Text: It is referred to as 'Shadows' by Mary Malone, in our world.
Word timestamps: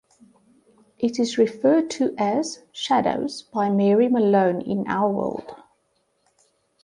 It 0.97 1.19
is 1.19 1.37
referred 1.37 1.91
to 1.91 2.15
as 2.17 2.63
'Shadows' 2.71 3.43
by 3.43 3.69
Mary 3.69 4.07
Malone, 4.07 4.61
in 4.61 4.87
our 4.87 5.07
world. 5.11 5.55